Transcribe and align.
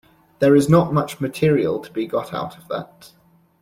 There 0.39 0.55
is 0.55 0.67
not 0.67 0.91
much 0.95 1.21
material 1.21 1.79
to 1.79 1.91
be 1.91 2.07
got 2.07 2.33
out 2.33 2.57
of 2.57 2.67
that. 2.69 3.11